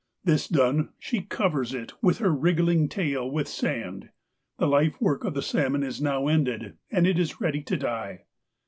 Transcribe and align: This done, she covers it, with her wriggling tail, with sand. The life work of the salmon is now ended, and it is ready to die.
This 0.23 0.47
done, 0.47 0.89
she 0.97 1.21
covers 1.21 1.75
it, 1.75 1.93
with 2.01 2.17
her 2.17 2.31
wriggling 2.31 2.89
tail, 2.89 3.29
with 3.29 3.47
sand. 3.47 4.09
The 4.57 4.65
life 4.65 4.99
work 4.99 5.23
of 5.23 5.35
the 5.35 5.43
salmon 5.43 5.83
is 5.83 6.01
now 6.01 6.27
ended, 6.27 6.75
and 6.89 7.05
it 7.05 7.19
is 7.19 7.39
ready 7.39 7.61
to 7.61 7.77
die. 7.77 8.23